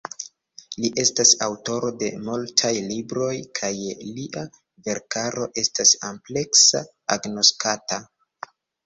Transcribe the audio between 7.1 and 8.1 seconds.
agnoskata.